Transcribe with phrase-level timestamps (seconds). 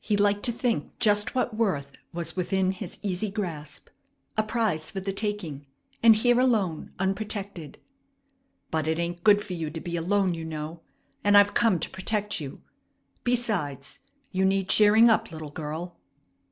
[0.00, 3.88] He liked to think just what worth was within his easy grasp.
[4.36, 5.66] A prize for the taking,
[6.04, 7.76] and here alone, unprotected.
[8.70, 10.82] "But it ain't good for you to be alone, you know,
[11.24, 12.62] and I've come to protect you.
[13.24, 13.98] Besides,
[14.30, 15.98] you need cheering up, little girl."